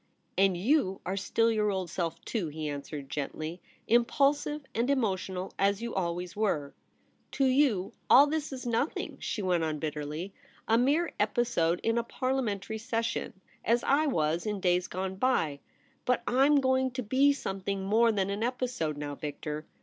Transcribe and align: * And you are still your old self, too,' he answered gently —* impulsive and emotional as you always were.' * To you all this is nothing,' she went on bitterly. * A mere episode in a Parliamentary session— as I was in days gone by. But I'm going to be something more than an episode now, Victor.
* 0.21 0.25
And 0.39 0.57
you 0.57 0.99
are 1.05 1.15
still 1.15 1.51
your 1.51 1.69
old 1.69 1.87
self, 1.91 2.19
too,' 2.25 2.47
he 2.47 2.67
answered 2.69 3.07
gently 3.07 3.61
—* 3.79 3.87
impulsive 3.87 4.63
and 4.73 4.89
emotional 4.89 5.53
as 5.59 5.83
you 5.83 5.93
always 5.93 6.35
were.' 6.35 6.73
* 7.03 7.31
To 7.33 7.45
you 7.45 7.93
all 8.09 8.25
this 8.25 8.51
is 8.51 8.65
nothing,' 8.65 9.19
she 9.19 9.43
went 9.43 9.63
on 9.63 9.77
bitterly. 9.77 10.33
* 10.49 10.67
A 10.67 10.75
mere 10.75 11.11
episode 11.19 11.79
in 11.83 11.99
a 11.99 12.03
Parliamentary 12.03 12.79
session— 12.79 13.39
as 13.63 13.83
I 13.83 14.07
was 14.07 14.47
in 14.47 14.59
days 14.59 14.87
gone 14.87 15.17
by. 15.17 15.59
But 16.05 16.23
I'm 16.25 16.61
going 16.61 16.89
to 16.93 17.03
be 17.03 17.31
something 17.31 17.83
more 17.83 18.11
than 18.11 18.31
an 18.31 18.41
episode 18.41 18.97
now, 18.97 19.13
Victor. 19.13 19.67